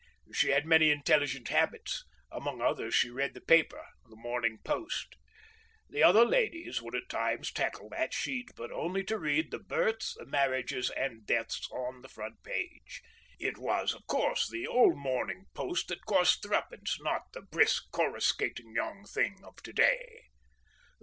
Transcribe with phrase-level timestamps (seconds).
[0.33, 5.15] She had many intelligent habits; among others she read the paper—The Morning Post.
[5.87, 10.17] The other ladies would at times tackle that sheet, but only to read the births,
[10.25, 13.03] marriages, and deaths on the front page.
[13.37, 18.73] It was, of course, the old Morning Post that cost threepence, not the brisk coruscating
[18.73, 20.29] young thing of to day.